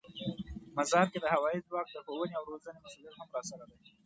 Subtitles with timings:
[0.77, 3.77] مزار کې د هوايي ځواک د ښوونې او روزنې مسوولیت هم راسره دی.